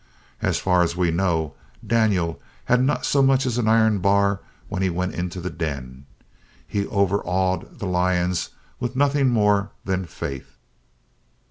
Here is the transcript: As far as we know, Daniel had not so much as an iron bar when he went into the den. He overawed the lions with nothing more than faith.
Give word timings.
As 0.41 0.57
far 0.57 0.81
as 0.81 0.95
we 0.95 1.11
know, 1.11 1.53
Daniel 1.85 2.41
had 2.65 2.81
not 2.81 3.05
so 3.05 3.21
much 3.21 3.45
as 3.45 3.59
an 3.59 3.67
iron 3.67 3.99
bar 3.99 4.39
when 4.67 4.81
he 4.81 4.89
went 4.89 5.13
into 5.13 5.39
the 5.39 5.51
den. 5.51 6.07
He 6.67 6.87
overawed 6.87 7.77
the 7.77 7.85
lions 7.85 8.49
with 8.79 8.95
nothing 8.95 9.29
more 9.29 9.69
than 9.85 10.05
faith. 10.07 10.57